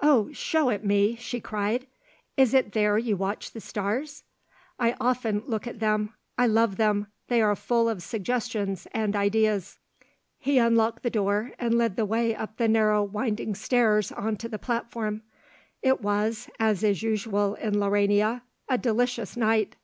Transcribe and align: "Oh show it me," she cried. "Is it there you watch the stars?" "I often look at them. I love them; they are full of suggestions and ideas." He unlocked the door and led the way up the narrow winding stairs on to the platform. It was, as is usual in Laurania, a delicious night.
"Oh 0.00 0.30
show 0.30 0.68
it 0.68 0.84
me," 0.84 1.16
she 1.16 1.40
cried. 1.40 1.88
"Is 2.36 2.54
it 2.54 2.70
there 2.70 2.96
you 2.98 3.16
watch 3.16 3.50
the 3.50 3.60
stars?" 3.60 4.22
"I 4.78 4.94
often 5.00 5.42
look 5.44 5.66
at 5.66 5.80
them. 5.80 6.14
I 6.38 6.46
love 6.46 6.76
them; 6.76 7.08
they 7.26 7.42
are 7.42 7.56
full 7.56 7.88
of 7.88 8.00
suggestions 8.00 8.86
and 8.94 9.16
ideas." 9.16 9.80
He 10.38 10.58
unlocked 10.58 11.02
the 11.02 11.10
door 11.10 11.50
and 11.58 11.74
led 11.76 11.96
the 11.96 12.06
way 12.06 12.32
up 12.32 12.58
the 12.58 12.68
narrow 12.68 13.02
winding 13.02 13.56
stairs 13.56 14.12
on 14.12 14.36
to 14.36 14.48
the 14.48 14.60
platform. 14.60 15.22
It 15.82 16.00
was, 16.00 16.48
as 16.60 16.84
is 16.84 17.02
usual 17.02 17.56
in 17.56 17.74
Laurania, 17.74 18.42
a 18.68 18.78
delicious 18.78 19.36
night. 19.36 19.74